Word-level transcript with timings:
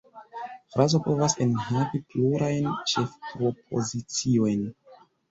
Frazo 0.75 0.99
povas 1.07 1.35
enhavi 1.43 1.99
plurajn 2.13 2.69
ĉefpropoziciojn. 2.93 4.65